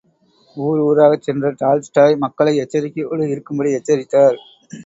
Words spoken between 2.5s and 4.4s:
எச்சரிக்கையோடு இருக்கும்படி எச்சரித்தார்.